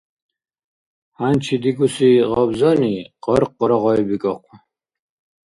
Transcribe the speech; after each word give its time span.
ХӀянчи 1.15 1.55
дигуси 1.63 2.09
гъабзани 2.31 2.93
къаркъара 3.23 3.77
гъайбикӀахъу. 3.83 4.55